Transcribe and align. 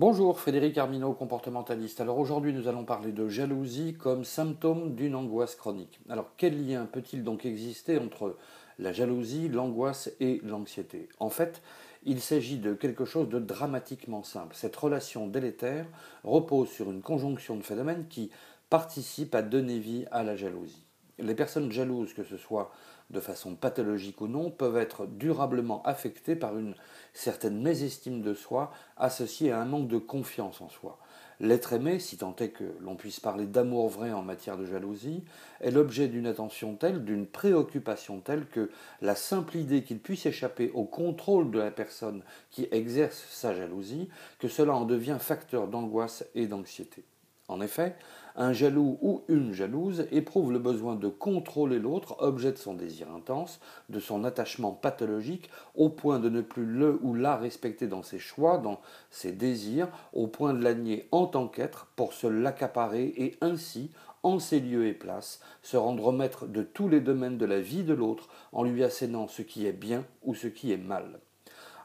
Bonjour, 0.00 0.38
Frédéric 0.38 0.78
Armino, 0.78 1.12
comportementaliste. 1.12 2.00
Alors 2.00 2.20
aujourd'hui, 2.20 2.52
nous 2.52 2.68
allons 2.68 2.84
parler 2.84 3.10
de 3.10 3.26
jalousie 3.26 3.96
comme 3.98 4.22
symptôme 4.22 4.94
d'une 4.94 5.16
angoisse 5.16 5.56
chronique. 5.56 5.98
Alors 6.08 6.30
quel 6.36 6.68
lien 6.68 6.86
peut-il 6.86 7.24
donc 7.24 7.44
exister 7.44 7.98
entre 7.98 8.36
la 8.78 8.92
jalousie, 8.92 9.48
l'angoisse 9.48 10.12
et 10.20 10.40
l'anxiété? 10.44 11.08
En 11.18 11.30
fait, 11.30 11.62
il 12.04 12.20
s'agit 12.20 12.58
de 12.58 12.74
quelque 12.74 13.04
chose 13.04 13.28
de 13.28 13.40
dramatiquement 13.40 14.22
simple. 14.22 14.54
Cette 14.54 14.76
relation 14.76 15.26
délétère 15.26 15.86
repose 16.22 16.68
sur 16.68 16.92
une 16.92 17.02
conjonction 17.02 17.56
de 17.56 17.62
phénomènes 17.62 18.06
qui 18.08 18.30
participent 18.70 19.34
à 19.34 19.42
donner 19.42 19.80
vie 19.80 20.04
à 20.12 20.22
la 20.22 20.36
jalousie. 20.36 20.84
Les 21.18 21.34
personnes 21.34 21.72
jalouses, 21.72 22.14
que 22.14 22.22
ce 22.22 22.36
soit 22.36 22.70
de 23.10 23.20
façon 23.20 23.54
pathologique 23.54 24.20
ou 24.20 24.28
non, 24.28 24.50
peuvent 24.50 24.76
être 24.76 25.06
durablement 25.06 25.82
affectées 25.84 26.36
par 26.36 26.58
une 26.58 26.74
certaine 27.12 27.60
mésestime 27.60 28.22
de 28.22 28.34
soi 28.34 28.72
associée 28.96 29.50
à 29.50 29.60
un 29.60 29.64
manque 29.64 29.88
de 29.88 29.98
confiance 29.98 30.60
en 30.60 30.68
soi. 30.68 30.98
L'être 31.40 31.72
aimé, 31.72 32.00
si 32.00 32.16
tant 32.16 32.34
est 32.40 32.48
que 32.48 32.64
l'on 32.80 32.96
puisse 32.96 33.20
parler 33.20 33.46
d'amour 33.46 33.88
vrai 33.88 34.12
en 34.12 34.22
matière 34.22 34.56
de 34.56 34.66
jalousie, 34.66 35.22
est 35.60 35.70
l'objet 35.70 36.08
d'une 36.08 36.26
attention 36.26 36.74
telle, 36.74 37.04
d'une 37.04 37.26
préoccupation 37.26 38.20
telle 38.20 38.46
que 38.46 38.70
la 39.02 39.14
simple 39.14 39.56
idée 39.56 39.84
qu'il 39.84 40.00
puisse 40.00 40.26
échapper 40.26 40.72
au 40.74 40.84
contrôle 40.84 41.52
de 41.52 41.60
la 41.60 41.70
personne 41.70 42.24
qui 42.50 42.66
exerce 42.72 43.24
sa 43.30 43.54
jalousie, 43.54 44.08
que 44.40 44.48
cela 44.48 44.74
en 44.74 44.84
devient 44.84 45.18
facteur 45.20 45.68
d'angoisse 45.68 46.24
et 46.34 46.48
d'anxiété. 46.48 47.04
En 47.48 47.62
effet, 47.62 47.96
un 48.36 48.52
jaloux 48.52 48.98
ou 49.00 49.22
une 49.28 49.52
jalouse 49.52 50.06
éprouve 50.12 50.52
le 50.52 50.58
besoin 50.58 50.94
de 50.94 51.08
contrôler 51.08 51.78
l'autre, 51.78 52.14
objet 52.20 52.52
de 52.52 52.58
son 52.58 52.74
désir 52.74 53.10
intense, 53.10 53.58
de 53.88 53.98
son 53.98 54.22
attachement 54.22 54.70
pathologique, 54.70 55.50
au 55.74 55.88
point 55.88 56.20
de 56.20 56.28
ne 56.28 56.42
plus 56.42 56.66
le 56.66 56.98
ou 57.02 57.14
la 57.14 57.36
respecter 57.36 57.86
dans 57.86 58.02
ses 58.02 58.18
choix, 58.18 58.58
dans 58.58 58.80
ses 59.10 59.32
désirs, 59.32 59.88
au 60.12 60.26
point 60.28 60.54
de 60.54 60.62
l'anier 60.62 61.08
en 61.10 61.26
tant 61.26 61.48
qu'être 61.48 61.88
pour 61.96 62.12
se 62.12 62.26
l'accaparer 62.26 63.12
et 63.16 63.36
ainsi, 63.40 63.90
en 64.22 64.38
ses 64.38 64.60
lieux 64.60 64.86
et 64.86 64.94
places, 64.94 65.40
se 65.62 65.76
rendre 65.76 66.12
maître 66.12 66.46
de 66.46 66.62
tous 66.62 66.88
les 66.88 67.00
domaines 67.00 67.38
de 67.38 67.46
la 67.46 67.60
vie 67.60 67.82
de 67.82 67.94
l'autre 67.94 68.28
en 68.52 68.62
lui 68.62 68.84
assénant 68.84 69.26
ce 69.26 69.42
qui 69.42 69.66
est 69.66 69.72
bien 69.72 70.04
ou 70.22 70.34
ce 70.34 70.48
qui 70.48 70.70
est 70.70 70.76
mal. 70.76 71.18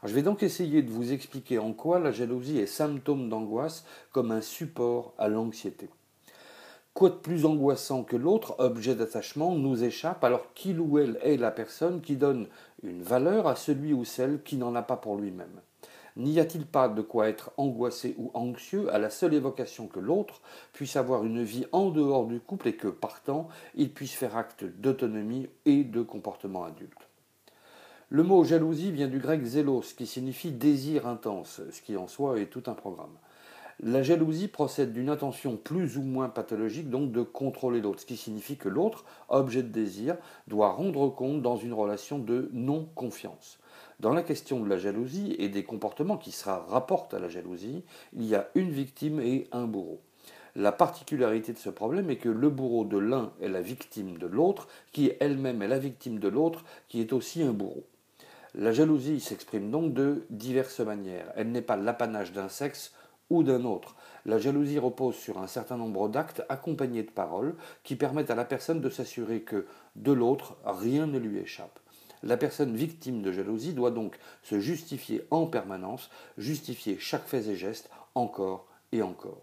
Je 0.04 0.12
vais 0.12 0.22
donc 0.22 0.42
essayer 0.42 0.82
de 0.82 0.90
vous 0.90 1.14
expliquer 1.14 1.58
en 1.58 1.72
quoi 1.72 1.98
la 1.98 2.12
jalousie 2.12 2.58
est 2.58 2.66
symptôme 2.66 3.30
d'angoisse 3.30 3.86
comme 4.12 4.32
un 4.32 4.42
support 4.42 5.14
à 5.16 5.28
l'anxiété. 5.28 5.88
Quoi 6.92 7.08
de 7.08 7.14
plus 7.14 7.46
angoissant 7.46 8.04
que 8.04 8.14
l'autre 8.14 8.54
objet 8.58 8.94
d'attachement 8.94 9.54
nous 9.54 9.82
échappe. 9.82 10.22
Alors 10.22 10.52
qu'il 10.52 10.78
ou 10.78 10.98
elle 10.98 11.18
est 11.22 11.38
la 11.38 11.50
personne 11.50 12.02
qui 12.02 12.16
donne 12.16 12.48
une 12.82 13.02
valeur 13.02 13.48
à 13.48 13.56
celui 13.56 13.94
ou 13.94 14.04
celle 14.04 14.42
qui 14.42 14.56
n'en 14.56 14.74
a 14.74 14.82
pas 14.82 14.98
pour 14.98 15.16
lui-même? 15.16 15.60
N'y 16.16 16.38
a-t-il 16.38 16.66
pas 16.66 16.88
de 16.88 17.00
quoi 17.00 17.28
être 17.28 17.52
angoissé 17.56 18.14
ou 18.18 18.30
anxieux 18.34 18.92
à 18.94 18.98
la 18.98 19.08
seule 19.08 19.32
évocation 19.32 19.88
que 19.88 20.00
l'autre 20.00 20.42
puisse 20.74 20.96
avoir 20.96 21.24
une 21.24 21.42
vie 21.42 21.66
en 21.72 21.88
dehors 21.88 22.26
du 22.26 22.40
couple 22.40 22.68
et 22.68 22.76
que, 22.76 22.88
partant, 22.88 23.48
il 23.74 23.92
puisse 23.92 24.12
faire 24.12 24.36
acte 24.36 24.64
d'autonomie 24.64 25.48
et 25.64 25.82
de 25.82 26.02
comportement 26.02 26.64
adulte? 26.64 27.08
Le 28.14 28.22
mot 28.22 28.44
jalousie 28.44 28.92
vient 28.92 29.08
du 29.08 29.18
grec 29.18 29.42
zélos, 29.42 29.92
qui 29.96 30.06
signifie 30.06 30.52
désir 30.52 31.08
intense, 31.08 31.60
ce 31.72 31.82
qui 31.82 31.96
en 31.96 32.06
soi 32.06 32.38
est 32.38 32.46
tout 32.46 32.62
un 32.68 32.74
programme. 32.74 33.16
La 33.82 34.04
jalousie 34.04 34.46
procède 34.46 34.92
d'une 34.92 35.08
intention 35.08 35.56
plus 35.56 35.98
ou 35.98 36.02
moins 36.02 36.28
pathologique, 36.28 36.88
donc 36.88 37.10
de 37.10 37.22
contrôler 37.22 37.80
l'autre, 37.80 38.02
ce 38.02 38.06
qui 38.06 38.16
signifie 38.16 38.56
que 38.56 38.68
l'autre, 38.68 39.04
objet 39.28 39.64
de 39.64 39.68
désir, 39.68 40.16
doit 40.46 40.70
rendre 40.70 41.08
compte 41.08 41.42
dans 41.42 41.56
une 41.56 41.72
relation 41.72 42.20
de 42.20 42.50
non-confiance. 42.52 43.58
Dans 43.98 44.12
la 44.12 44.22
question 44.22 44.60
de 44.60 44.68
la 44.68 44.78
jalousie 44.78 45.34
et 45.40 45.48
des 45.48 45.64
comportements 45.64 46.16
qui 46.16 46.30
se 46.30 46.48
rapportent 46.48 47.14
à 47.14 47.18
la 47.18 47.28
jalousie, 47.28 47.82
il 48.12 48.26
y 48.26 48.36
a 48.36 48.48
une 48.54 48.70
victime 48.70 49.18
et 49.18 49.48
un 49.50 49.64
bourreau. 49.64 49.98
La 50.54 50.70
particularité 50.70 51.52
de 51.52 51.58
ce 51.58 51.68
problème 51.68 52.10
est 52.10 52.18
que 52.18 52.28
le 52.28 52.48
bourreau 52.48 52.84
de 52.84 52.98
l'un 52.98 53.32
est 53.40 53.48
la 53.48 53.60
victime 53.60 54.18
de 54.18 54.28
l'autre, 54.28 54.68
qui 54.92 55.10
elle-même 55.18 55.62
est 55.62 55.68
la 55.68 55.80
victime 55.80 56.20
de 56.20 56.28
l'autre, 56.28 56.64
qui 56.86 57.00
est 57.00 57.12
aussi 57.12 57.42
un 57.42 57.52
bourreau. 57.52 57.82
La 58.56 58.70
jalousie 58.70 59.18
s'exprime 59.18 59.72
donc 59.72 59.94
de 59.94 60.26
diverses 60.30 60.78
manières. 60.78 61.32
Elle 61.34 61.50
n'est 61.50 61.60
pas 61.60 61.76
l'apanage 61.76 62.32
d'un 62.32 62.48
sexe 62.48 62.92
ou 63.28 63.42
d'un 63.42 63.64
autre. 63.64 63.96
La 64.26 64.38
jalousie 64.38 64.78
repose 64.78 65.16
sur 65.16 65.38
un 65.38 65.48
certain 65.48 65.76
nombre 65.76 66.08
d'actes 66.08 66.42
accompagnés 66.48 67.02
de 67.02 67.10
paroles 67.10 67.56
qui 67.82 67.96
permettent 67.96 68.30
à 68.30 68.36
la 68.36 68.44
personne 68.44 68.80
de 68.80 68.90
s'assurer 68.90 69.40
que 69.40 69.66
de 69.96 70.12
l'autre, 70.12 70.56
rien 70.64 71.08
ne 71.08 71.18
lui 71.18 71.38
échappe. 71.38 71.80
La 72.22 72.36
personne 72.36 72.76
victime 72.76 73.22
de 73.22 73.32
jalousie 73.32 73.74
doit 73.74 73.90
donc 73.90 74.18
se 74.42 74.60
justifier 74.60 75.26
en 75.32 75.46
permanence, 75.46 76.08
justifier 76.38 76.96
chaque 77.00 77.26
fait 77.26 77.48
et 77.48 77.56
geste 77.56 77.90
encore 78.14 78.68
et 78.92 79.02
encore. 79.02 79.42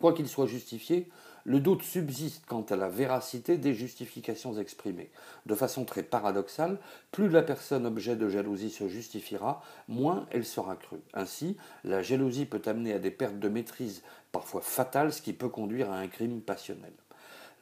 Quoi 0.00 0.12
qu'il 0.12 0.28
soit 0.28 0.46
justifié, 0.46 1.08
le 1.44 1.60
doute 1.60 1.82
subsiste 1.82 2.44
quant 2.46 2.66
à 2.68 2.76
la 2.76 2.90
véracité 2.90 3.56
des 3.56 3.72
justifications 3.72 4.58
exprimées. 4.58 5.10
De 5.46 5.54
façon 5.54 5.86
très 5.86 6.02
paradoxale, 6.02 6.78
plus 7.10 7.30
la 7.30 7.42
personne 7.42 7.86
objet 7.86 8.16
de 8.16 8.28
jalousie 8.28 8.70
se 8.70 8.86
justifiera, 8.86 9.62
moins 9.88 10.26
elle 10.30 10.44
sera 10.44 10.76
crue. 10.76 11.00
Ainsi, 11.14 11.56
la 11.84 12.02
jalousie 12.02 12.44
peut 12.44 12.60
amener 12.66 12.92
à 12.92 12.98
des 12.98 13.10
pertes 13.10 13.38
de 13.38 13.48
maîtrise 13.48 14.02
parfois 14.30 14.60
fatales, 14.60 15.12
ce 15.12 15.22
qui 15.22 15.32
peut 15.32 15.48
conduire 15.48 15.90
à 15.90 15.98
un 15.98 16.08
crime 16.08 16.42
passionnel. 16.42 16.92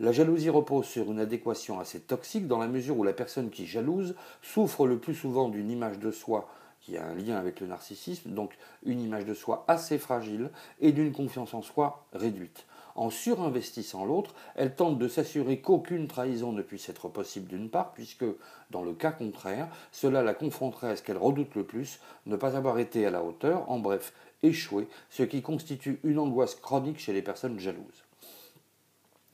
La 0.00 0.12
jalousie 0.12 0.50
repose 0.50 0.86
sur 0.86 1.10
une 1.10 1.20
adéquation 1.20 1.78
assez 1.78 2.00
toxique 2.00 2.48
dans 2.48 2.58
la 2.58 2.68
mesure 2.68 2.98
où 2.98 3.04
la 3.04 3.14
personne 3.14 3.50
qui 3.50 3.66
jalouse 3.66 4.14
souffre 4.42 4.86
le 4.86 4.98
plus 4.98 5.14
souvent 5.14 5.48
d'une 5.48 5.70
image 5.70 5.98
de 5.98 6.10
soi 6.10 6.48
qui 6.86 6.96
a 6.96 7.04
un 7.04 7.14
lien 7.16 7.36
avec 7.36 7.58
le 7.58 7.66
narcissisme, 7.66 8.30
donc 8.30 8.56
une 8.84 9.00
image 9.00 9.24
de 9.24 9.34
soi 9.34 9.64
assez 9.66 9.98
fragile 9.98 10.50
et 10.80 10.92
d'une 10.92 11.12
confiance 11.12 11.52
en 11.52 11.60
soi 11.60 12.06
réduite. 12.12 12.64
En 12.94 13.10
surinvestissant 13.10 14.04
l'autre, 14.04 14.34
elle 14.54 14.74
tente 14.74 14.96
de 14.96 15.08
s'assurer 15.08 15.60
qu'aucune 15.60 16.06
trahison 16.06 16.52
ne 16.52 16.62
puisse 16.62 16.88
être 16.88 17.08
possible 17.08 17.48
d'une 17.48 17.68
part, 17.68 17.92
puisque, 17.92 18.24
dans 18.70 18.82
le 18.82 18.92
cas 18.92 19.10
contraire, 19.10 19.68
cela 19.90 20.22
la 20.22 20.32
confronterait 20.32 20.90
à 20.90 20.96
ce 20.96 21.02
qu'elle 21.02 21.18
redoute 21.18 21.56
le 21.56 21.64
plus, 21.64 21.98
ne 22.24 22.36
pas 22.36 22.56
avoir 22.56 22.78
été 22.78 23.04
à 23.04 23.10
la 23.10 23.24
hauteur, 23.24 23.68
en 23.68 23.80
bref, 23.80 24.12
échouer, 24.44 24.86
ce 25.10 25.24
qui 25.24 25.42
constitue 25.42 25.98
une 26.04 26.20
angoisse 26.20 26.54
chronique 26.54 27.00
chez 27.00 27.12
les 27.12 27.20
personnes 27.20 27.58
jalouses. 27.58 28.04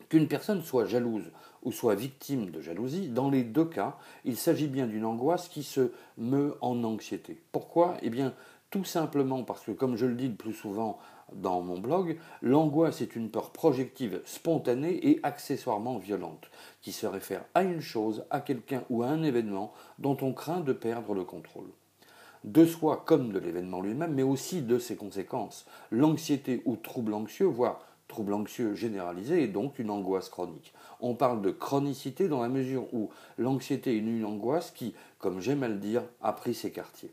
Qu'une 0.08 0.26
personne 0.26 0.62
soit 0.62 0.86
jalouse 0.86 1.30
ou 1.62 1.72
soit 1.72 1.94
victime 1.94 2.50
de 2.50 2.60
jalousie, 2.60 3.08
dans 3.08 3.30
les 3.30 3.44
deux 3.44 3.64
cas, 3.64 3.96
il 4.24 4.36
s'agit 4.36 4.68
bien 4.68 4.86
d'une 4.86 5.04
angoisse 5.04 5.48
qui 5.48 5.62
se 5.62 5.92
meut 6.18 6.56
en 6.60 6.82
anxiété. 6.84 7.40
Pourquoi? 7.52 7.96
Eh 8.02 8.10
bien, 8.10 8.34
tout 8.70 8.84
simplement 8.84 9.44
parce 9.44 9.64
que, 9.64 9.72
comme 9.72 9.96
je 9.96 10.06
le 10.06 10.14
dis 10.14 10.28
le 10.28 10.34
plus 10.34 10.54
souvent 10.54 10.98
dans 11.32 11.60
mon 11.60 11.78
blog, 11.78 12.18
l'angoisse 12.42 13.00
est 13.00 13.16
une 13.16 13.30
peur 13.30 13.50
projective 13.50 14.20
spontanée 14.24 15.08
et 15.08 15.20
accessoirement 15.22 15.98
violente, 15.98 16.50
qui 16.80 16.92
se 16.92 17.06
réfère 17.06 17.44
à 17.54 17.62
une 17.62 17.80
chose, 17.80 18.24
à 18.30 18.40
quelqu'un 18.40 18.84
ou 18.90 19.02
à 19.02 19.08
un 19.08 19.22
événement 19.22 19.72
dont 19.98 20.16
on 20.20 20.32
craint 20.32 20.60
de 20.60 20.72
perdre 20.72 21.14
le 21.14 21.24
contrôle 21.24 21.68
de 22.44 22.66
soi 22.66 23.02
comme 23.06 23.32
de 23.32 23.38
l'événement 23.38 23.80
lui-même, 23.80 24.14
mais 24.14 24.22
aussi 24.22 24.62
de 24.62 24.78
ses 24.78 24.96
conséquences. 24.96 25.66
L'anxiété 25.90 26.62
ou 26.64 26.76
trouble 26.76 27.14
anxieux, 27.14 27.46
voire 27.46 27.80
trouble 28.12 28.34
anxieux 28.34 28.74
généralisé 28.74 29.42
et 29.42 29.48
donc 29.48 29.78
une 29.78 29.90
angoisse 29.90 30.28
chronique. 30.28 30.74
On 31.00 31.14
parle 31.14 31.40
de 31.40 31.50
chronicité 31.50 32.28
dans 32.28 32.42
la 32.42 32.50
mesure 32.50 32.92
où 32.92 33.08
l'anxiété 33.38 33.94
est 33.94 34.00
une 34.00 34.26
angoisse 34.26 34.70
qui, 34.70 34.94
comme 35.18 35.40
j'aime 35.40 35.62
à 35.62 35.68
le 35.68 35.78
dire, 35.78 36.02
a 36.20 36.34
pris 36.34 36.52
ses 36.52 36.70
quartiers. 36.70 37.10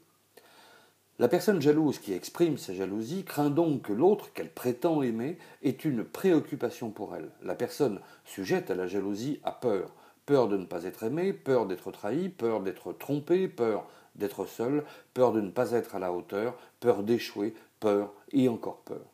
La 1.17 1.29
personne 1.29 1.61
jalouse 1.61 1.99
qui 1.99 2.13
exprime 2.13 2.57
sa 2.57 2.73
jalousie 2.73 3.23
craint 3.23 3.49
donc 3.49 3.83
que 3.83 3.93
l'autre 3.93 4.31
qu'elle 4.33 4.51
prétend 4.51 5.01
aimer 5.01 5.37
ait 5.63 5.69
une 5.71 6.03
préoccupation 6.03 6.91
pour 6.91 7.16
elle. 7.16 7.29
La 7.43 7.55
personne 7.55 8.01
sujette 8.25 8.69
à 8.69 8.75
la 8.75 8.87
jalousie 8.87 9.39
a 9.43 9.51
peur. 9.51 9.91
Peur 10.25 10.49
de 10.49 10.57
ne 10.57 10.66
pas 10.66 10.83
être 10.83 11.03
aimée, 11.03 11.31
peur 11.31 11.66
d'être 11.66 11.91
trahie, 11.91 12.29
peur 12.29 12.61
d'être 12.61 12.91
trompée, 12.91 13.47
peur 13.47 13.85
d'être 14.16 14.45
seule, 14.45 14.83
peur 15.13 15.31
de 15.31 15.39
ne 15.39 15.49
pas 15.49 15.71
être 15.71 15.95
à 15.95 15.99
la 15.99 16.11
hauteur, 16.11 16.57
peur 16.81 17.03
d'échouer, 17.03 17.53
peur 17.79 18.13
et 18.33 18.49
encore 18.49 18.81
peur. 18.81 19.05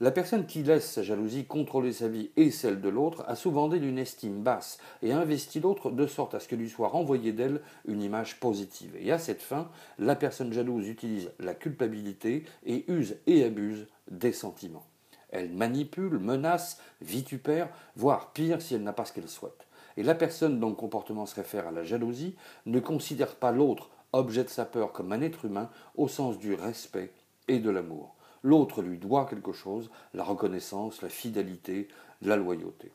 La 0.00 0.12
personne 0.12 0.46
qui 0.46 0.62
laisse 0.62 0.92
sa 0.92 1.02
jalousie 1.02 1.44
contrôler 1.44 1.92
sa 1.92 2.06
vie 2.06 2.30
et 2.36 2.52
celle 2.52 2.80
de 2.80 2.88
l'autre 2.88 3.24
a 3.26 3.34
souvent 3.34 3.68
une 3.68 3.98
estime 3.98 4.44
basse 4.44 4.78
et 5.02 5.12
investit 5.12 5.58
l'autre 5.58 5.90
de 5.90 6.06
sorte 6.06 6.34
à 6.34 6.40
ce 6.40 6.46
que 6.46 6.54
lui 6.54 6.70
soit 6.70 6.86
renvoyé 6.86 7.32
d'elle 7.32 7.60
une 7.84 8.00
image 8.00 8.38
positive. 8.38 8.94
Et 9.00 9.10
à 9.10 9.18
cette 9.18 9.42
fin, 9.42 9.68
la 9.98 10.14
personne 10.14 10.52
jalouse 10.52 10.86
utilise 10.86 11.32
la 11.40 11.52
culpabilité 11.52 12.44
et 12.64 12.84
use 12.86 13.16
et 13.26 13.42
abuse 13.42 13.88
des 14.08 14.32
sentiments. 14.32 14.86
Elle 15.30 15.50
manipule, 15.50 16.20
menace, 16.20 16.80
vitupère, 17.00 17.68
voire 17.96 18.32
pire 18.32 18.62
si 18.62 18.76
elle 18.76 18.84
n'a 18.84 18.92
pas 18.92 19.04
ce 19.04 19.12
qu'elle 19.12 19.28
souhaite. 19.28 19.66
Et 19.96 20.04
la 20.04 20.14
personne 20.14 20.60
dont 20.60 20.68
le 20.68 20.76
comportement 20.76 21.26
se 21.26 21.34
réfère 21.34 21.66
à 21.66 21.72
la 21.72 21.82
jalousie 21.82 22.36
ne 22.66 22.78
considère 22.78 23.34
pas 23.34 23.50
l'autre 23.50 23.90
objet 24.12 24.44
de 24.44 24.48
sa 24.48 24.64
peur 24.64 24.92
comme 24.92 25.12
un 25.12 25.22
être 25.22 25.44
humain 25.44 25.70
au 25.96 26.06
sens 26.06 26.38
du 26.38 26.54
respect 26.54 27.10
et 27.48 27.58
de 27.58 27.68
l'amour. 27.68 28.14
L'autre 28.42 28.82
lui 28.82 28.98
doit 28.98 29.26
quelque 29.26 29.52
chose, 29.52 29.90
la 30.14 30.24
reconnaissance, 30.24 31.02
la 31.02 31.08
fidélité, 31.08 31.88
la 32.22 32.36
loyauté. 32.36 32.92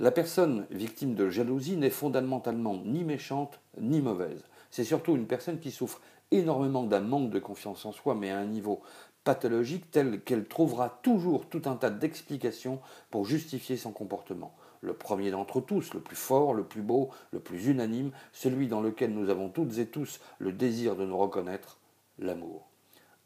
La 0.00 0.10
personne 0.10 0.66
victime 0.70 1.14
de 1.14 1.28
jalousie 1.28 1.76
n'est 1.76 1.90
fondamentalement 1.90 2.82
ni 2.84 3.04
méchante 3.04 3.60
ni 3.80 4.00
mauvaise. 4.00 4.42
C'est 4.70 4.84
surtout 4.84 5.14
une 5.14 5.26
personne 5.26 5.60
qui 5.60 5.70
souffre 5.70 6.00
énormément 6.32 6.82
d'un 6.82 7.00
manque 7.00 7.30
de 7.30 7.38
confiance 7.38 7.86
en 7.86 7.92
soi, 7.92 8.16
mais 8.16 8.30
à 8.30 8.38
un 8.38 8.46
niveau 8.46 8.82
pathologique 9.22 9.90
telle 9.90 10.20
qu'elle 10.20 10.46
trouvera 10.46 10.98
toujours 11.02 11.48
tout 11.48 11.62
un 11.66 11.76
tas 11.76 11.90
d'explications 11.90 12.80
pour 13.10 13.24
justifier 13.24 13.76
son 13.76 13.92
comportement. 13.92 14.54
Le 14.80 14.92
premier 14.92 15.30
d'entre 15.30 15.60
tous, 15.60 15.94
le 15.94 16.00
plus 16.00 16.16
fort, 16.16 16.52
le 16.52 16.64
plus 16.64 16.82
beau, 16.82 17.10
le 17.30 17.40
plus 17.40 17.68
unanime, 17.68 18.10
celui 18.32 18.68
dans 18.68 18.82
lequel 18.82 19.14
nous 19.14 19.30
avons 19.30 19.48
toutes 19.48 19.78
et 19.78 19.86
tous 19.86 20.20
le 20.38 20.52
désir 20.52 20.94
de 20.96 21.06
nous 21.06 21.16
reconnaître, 21.16 21.78
l'amour. 22.18 22.68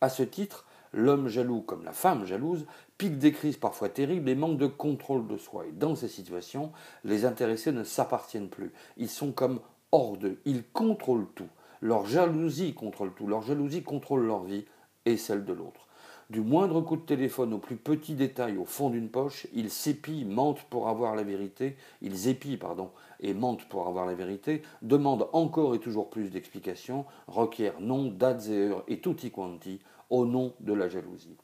À 0.00 0.09
ce 0.09 0.23
titre, 0.23 0.67
l'homme 0.93 1.29
jaloux 1.29 1.61
comme 1.61 1.85
la 1.85 1.93
femme 1.93 2.25
jalouse 2.25 2.67
pique 2.96 3.19
des 3.19 3.32
crises 3.32 3.56
parfois 3.56 3.88
terribles 3.88 4.29
et 4.29 4.35
manque 4.35 4.58
de 4.58 4.67
contrôle 4.67 5.26
de 5.26 5.37
soi. 5.37 5.67
Et 5.67 5.73
dans 5.73 5.94
ces 5.94 6.08
situations, 6.08 6.73
les 7.05 7.25
intéressés 7.25 7.73
ne 7.73 7.85
s'appartiennent 7.85 8.49
plus. 8.49 8.73
Ils 8.96 9.08
sont 9.08 9.32
comme 9.32 9.61
hors 9.93 10.17
d'eux. 10.17 10.40
Ils 10.44 10.64
contrôlent 10.64 11.29
tout. 11.35 11.49
Leur 11.81 12.06
jalousie 12.06 12.75
contrôle 12.75 13.12
tout. 13.14 13.26
Leur 13.26 13.43
jalousie 13.43 13.82
contrôle 13.82 14.26
leur 14.26 14.43
vie 14.43 14.64
et 15.06 15.17
celle 15.17 15.44
de 15.44 15.52
l'autre. 15.52 15.88
Du 16.31 16.43
moindre 16.43 16.83
coup 16.83 16.97
de 16.97 17.07
téléphone 17.07 17.55
au 17.55 17.59
plus 17.59 17.77
petit 17.77 18.15
détail 18.15 18.59
au 18.59 18.67
fond 18.67 18.91
d'une 18.91 19.09
poche, 19.09 19.47
ils 19.55 19.71
s'épient, 19.71 20.27
mentent 20.27 20.63
pour 20.65 20.89
avoir 20.89 21.17
la 21.17 21.23
vérité, 21.23 21.77
ils 22.03 22.29
épient, 22.29 22.59
pardon, 22.59 22.91
et 23.21 23.33
mentent 23.33 23.65
pour 23.65 23.89
avoir 23.89 24.05
la 24.05 24.13
vérité, 24.13 24.61
demandent 24.83 25.31
encore 25.33 25.75
et 25.75 25.79
toujours 25.79 26.11
plus 26.11 26.29
d'explications, 26.29 27.07
requièrent 27.29 27.81
nom, 27.81 28.11
dates 28.11 28.47
et 28.49 28.59
heures 28.59 28.85
et 28.89 29.01
tutti 29.01 29.31
quanti 29.31 29.81
au 30.11 30.27
nom 30.27 30.53
de 30.61 30.75
la 30.75 30.91
jalousie. 30.91 31.39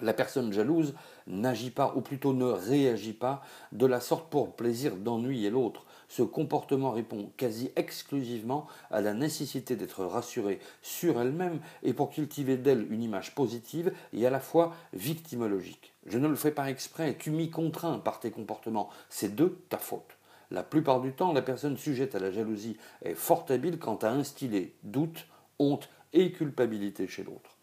La 0.00 0.12
personne 0.12 0.52
jalouse 0.52 0.94
n'agit 1.26 1.70
pas, 1.70 1.92
ou 1.96 2.00
plutôt 2.00 2.32
ne 2.32 2.44
réagit 2.44 3.12
pas, 3.12 3.42
de 3.72 3.86
la 3.86 4.00
sorte 4.00 4.28
pour 4.30 4.54
plaisir 4.54 4.96
d'ennuyer 4.96 5.50
l'autre. 5.50 5.86
Ce 6.08 6.22
comportement 6.22 6.92
répond 6.92 7.30
quasi 7.36 7.70
exclusivement 7.76 8.66
à 8.90 9.00
la 9.00 9.12
nécessité 9.12 9.74
d'être 9.76 10.04
rassurée 10.04 10.60
sur 10.82 11.20
elle-même 11.20 11.60
et 11.82 11.94
pour 11.94 12.10
cultiver 12.10 12.56
d'elle 12.56 12.86
une 12.92 13.02
image 13.02 13.34
positive 13.34 13.92
et 14.12 14.26
à 14.26 14.30
la 14.30 14.40
fois 14.40 14.74
victimologique. 14.92 15.94
Je 16.06 16.18
ne 16.18 16.28
le 16.28 16.36
fais 16.36 16.52
pas 16.52 16.70
exprès, 16.70 17.16
tu 17.18 17.30
m'y 17.30 17.50
contrains 17.50 17.98
par 17.98 18.20
tes 18.20 18.30
comportements, 18.30 18.90
c'est 19.08 19.34
de 19.34 19.58
ta 19.68 19.78
faute. 19.78 20.16
La 20.52 20.62
plupart 20.62 21.00
du 21.00 21.12
temps, 21.12 21.32
la 21.32 21.42
personne 21.42 21.76
sujette 21.76 22.14
à 22.14 22.20
la 22.20 22.30
jalousie 22.30 22.76
est 23.02 23.14
fort 23.14 23.46
habile 23.48 23.80
quant 23.80 23.96
à 23.96 24.10
instiller 24.10 24.76
doute, 24.84 25.26
honte 25.58 25.88
et 26.12 26.30
culpabilité 26.30 27.08
chez 27.08 27.24
l'autre. 27.24 27.55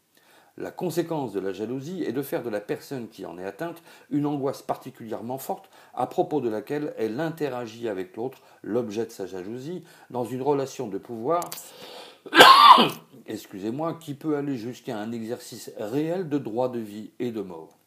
La 0.57 0.69
conséquence 0.69 1.33
de 1.33 1.39
la 1.39 1.51
jalousie 1.51 2.03
est 2.03 2.11
de 2.11 2.21
faire 2.21 2.43
de 2.43 2.49
la 2.49 2.61
personne 2.61 3.09
qui 3.09 3.25
en 3.25 3.39
est 3.39 3.45
atteinte 3.45 3.81
une 4.11 4.27
angoisse 4.27 4.61
particulièrement 4.61 5.39
forte 5.39 5.67
à 5.95 6.05
propos 6.05 6.41
de 6.41 6.49
laquelle 6.49 6.93
elle 6.97 7.19
interagit 7.19 7.89
avec 7.89 8.15
l'autre, 8.15 8.37
l'objet 8.61 9.05
de 9.05 9.11
sa 9.11 9.25
jalousie, 9.25 9.83
dans 10.11 10.25
une 10.25 10.43
relation 10.43 10.87
de 10.87 10.99
pouvoir, 10.99 11.49
excusez-moi, 13.25 13.95
qui 13.95 14.13
peut 14.13 14.37
aller 14.37 14.55
jusqu'à 14.55 14.97
un 14.97 15.11
exercice 15.11 15.71
réel 15.77 16.29
de 16.29 16.37
droit 16.37 16.69
de 16.69 16.79
vie 16.79 17.11
et 17.17 17.31
de 17.31 17.41
mort. 17.41 17.79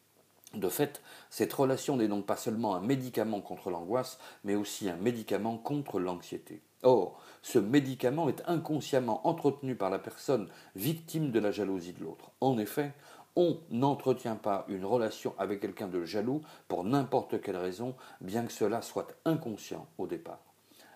De 0.53 0.67
fait, 0.67 1.01
cette 1.29 1.53
relation 1.53 1.95
n'est 1.95 2.07
donc 2.09 2.25
pas 2.25 2.35
seulement 2.35 2.75
un 2.75 2.81
médicament 2.81 3.39
contre 3.39 3.69
l'angoisse, 3.69 4.19
mais 4.43 4.55
aussi 4.55 4.89
un 4.89 4.97
médicament 4.97 5.57
contre 5.57 5.99
l'anxiété. 5.99 6.61
Or, 6.83 7.19
ce 7.41 7.59
médicament 7.59 8.29
est 8.29 8.43
inconsciemment 8.45 9.27
entretenu 9.27 9.75
par 9.75 9.89
la 9.89 9.99
personne 9.99 10.47
victime 10.75 11.31
de 11.31 11.39
la 11.39 11.51
jalousie 11.51 11.93
de 11.93 12.03
l'autre. 12.03 12.31
En 12.39 12.57
effet, 12.57 12.93
on 13.35 13.59
n'entretient 13.69 14.35
pas 14.35 14.65
une 14.67 14.85
relation 14.85 15.33
avec 15.37 15.59
quelqu'un 15.59 15.87
de 15.87 16.03
jaloux 16.03 16.41
pour 16.67 16.83
n'importe 16.83 17.41
quelle 17.41 17.57
raison, 17.57 17.95
bien 18.21 18.45
que 18.45 18.51
cela 18.51 18.81
soit 18.81 19.13
inconscient 19.25 19.87
au 19.97 20.07
départ. 20.07 20.39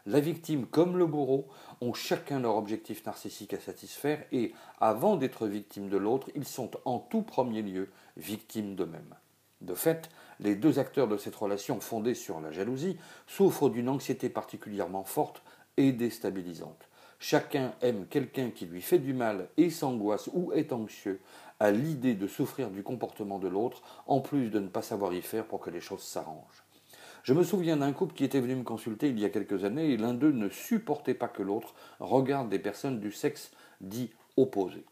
La 0.07 0.19
victime 0.19 0.65
comme 0.65 0.97
le 0.97 1.05
bourreau 1.05 1.47
ont 1.79 1.93
chacun 1.93 2.39
leur 2.39 2.57
objectif 2.57 3.05
narcissique 3.05 3.53
à 3.53 3.59
satisfaire 3.59 4.23
et, 4.31 4.53
avant 4.79 5.15
d'être 5.15 5.45
victimes 5.45 5.89
de 5.89 5.97
l'autre, 5.97 6.31
ils 6.35 6.45
sont 6.45 6.71
en 6.85 6.97
tout 6.97 7.21
premier 7.21 7.61
lieu 7.61 7.89
victimes 8.17 8.75
d'eux-mêmes. 8.75 9.15
De 9.61 9.75
fait, 9.75 10.09
les 10.39 10.55
deux 10.55 10.79
acteurs 10.79 11.07
de 11.07 11.17
cette 11.17 11.35
relation 11.35 11.79
fondée 11.79 12.15
sur 12.15 12.41
la 12.41 12.51
jalousie 12.51 12.97
souffrent 13.27 13.69
d'une 13.69 13.89
anxiété 13.89 14.27
particulièrement 14.27 15.03
forte 15.03 15.43
et 15.77 15.91
déstabilisante. 15.91 16.87
Chacun 17.19 17.73
aime 17.81 18.07
quelqu'un 18.07 18.49
qui 18.49 18.65
lui 18.65 18.81
fait 18.81 18.99
du 18.99 19.13
mal 19.13 19.47
et 19.57 19.69
s'angoisse 19.69 20.29
ou 20.33 20.51
est 20.53 20.73
anxieux 20.73 21.19
à 21.59 21.69
l'idée 21.69 22.15
de 22.15 22.25
souffrir 22.25 22.71
du 22.71 22.81
comportement 22.81 23.37
de 23.37 23.47
l'autre, 23.47 23.83
en 24.07 24.19
plus 24.19 24.49
de 24.49 24.59
ne 24.59 24.67
pas 24.67 24.81
savoir 24.81 25.13
y 25.13 25.21
faire 25.21 25.45
pour 25.45 25.59
que 25.59 25.69
les 25.69 25.81
choses 25.81 26.01
s'arrangent. 26.01 26.63
Je 27.23 27.33
me 27.33 27.43
souviens 27.43 27.77
d'un 27.77 27.93
couple 27.93 28.15
qui 28.15 28.23
était 28.23 28.39
venu 28.39 28.55
me 28.55 28.63
consulter 28.63 29.09
il 29.09 29.19
y 29.19 29.25
a 29.25 29.29
quelques 29.29 29.63
années 29.63 29.91
et 29.91 29.97
l'un 29.97 30.15
d'eux 30.15 30.31
ne 30.31 30.49
supportait 30.49 31.13
pas 31.13 31.27
que 31.27 31.43
l'autre 31.43 31.75
regarde 31.99 32.49
des 32.49 32.57
personnes 32.57 32.99
du 32.99 33.11
sexe 33.11 33.51
dit 33.79 34.09
opposé. 34.37 34.83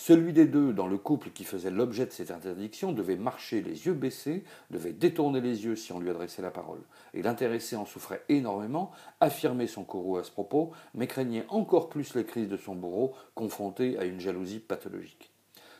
Celui 0.00 0.32
des 0.32 0.46
deux 0.46 0.72
dans 0.72 0.86
le 0.86 0.96
couple 0.96 1.30
qui 1.30 1.42
faisait 1.42 1.72
l'objet 1.72 2.06
de 2.06 2.12
cette 2.12 2.30
interdiction 2.30 2.92
devait 2.92 3.16
marcher 3.16 3.62
les 3.62 3.86
yeux 3.86 3.94
baissés, 3.94 4.44
devait 4.70 4.92
détourner 4.92 5.40
les 5.40 5.64
yeux 5.64 5.74
si 5.74 5.90
on 5.92 5.98
lui 5.98 6.08
adressait 6.08 6.40
la 6.40 6.52
parole. 6.52 6.78
Et 7.14 7.22
l'intéressé 7.22 7.74
en 7.74 7.84
souffrait 7.84 8.22
énormément, 8.28 8.92
affirmait 9.18 9.66
son 9.66 9.82
courroux 9.82 10.16
à 10.16 10.22
ce 10.22 10.30
propos, 10.30 10.70
mais 10.94 11.08
craignait 11.08 11.46
encore 11.48 11.88
plus 11.88 12.14
les 12.14 12.24
crises 12.24 12.48
de 12.48 12.56
son 12.56 12.76
bourreau, 12.76 13.12
confronté 13.34 13.98
à 13.98 14.04
une 14.04 14.20
jalousie 14.20 14.60
pathologique. 14.60 15.32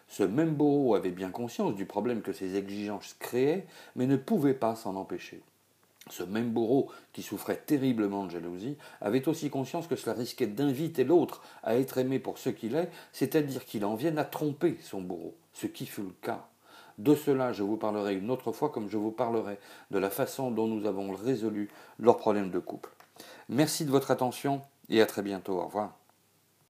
Ce 0.08 0.24
même 0.24 0.56
bourreau 0.56 0.96
avait 0.96 1.12
bien 1.12 1.30
conscience 1.30 1.76
du 1.76 1.86
problème 1.86 2.20
que 2.20 2.32
ces 2.32 2.56
exigences 2.56 3.14
créaient, 3.20 3.68
mais 3.94 4.08
ne 4.08 4.16
pouvait 4.16 4.52
pas 4.52 4.74
s'en 4.74 4.96
empêcher. 4.96 5.42
Ce 6.10 6.22
même 6.22 6.50
bourreau, 6.50 6.90
qui 7.12 7.22
souffrait 7.22 7.62
terriblement 7.64 8.24
de 8.24 8.30
jalousie, 8.30 8.76
avait 9.00 9.28
aussi 9.28 9.50
conscience 9.50 9.86
que 9.86 9.96
cela 9.96 10.14
risquait 10.14 10.46
d'inviter 10.46 11.04
l'autre 11.04 11.42
à 11.62 11.76
être 11.76 11.98
aimé 11.98 12.18
pour 12.18 12.38
ce 12.38 12.50
qu'il 12.50 12.74
est, 12.74 12.90
c'est-à-dire 13.12 13.64
qu'il 13.64 13.84
en 13.84 13.94
vienne 13.94 14.18
à 14.18 14.24
tromper 14.24 14.78
son 14.82 15.00
bourreau, 15.00 15.34
ce 15.52 15.66
qui 15.66 15.86
fut 15.86 16.02
le 16.02 16.14
cas. 16.22 16.46
De 16.98 17.14
cela, 17.14 17.52
je 17.52 17.62
vous 17.62 17.76
parlerai 17.76 18.16
une 18.16 18.30
autre 18.30 18.52
fois, 18.52 18.70
comme 18.70 18.88
je 18.88 18.96
vous 18.96 19.12
parlerai 19.12 19.58
de 19.90 19.98
la 19.98 20.10
façon 20.10 20.50
dont 20.50 20.66
nous 20.66 20.86
avons 20.86 21.12
résolu 21.12 21.70
leurs 21.98 22.16
problèmes 22.16 22.50
de 22.50 22.58
couple. 22.58 22.90
Merci 23.48 23.84
de 23.84 23.90
votre 23.90 24.10
attention 24.10 24.62
et 24.88 25.00
à 25.00 25.06
très 25.06 25.22
bientôt. 25.22 25.60
Au 25.60 25.66
revoir. 25.66 25.97